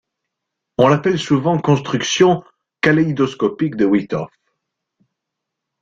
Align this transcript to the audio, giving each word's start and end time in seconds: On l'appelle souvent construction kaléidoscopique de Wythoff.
On 0.79 0.87
l'appelle 0.87 1.19
souvent 1.19 1.59
construction 1.59 2.43
kaléidoscopique 2.81 3.75
de 3.75 3.85
Wythoff. 3.85 4.31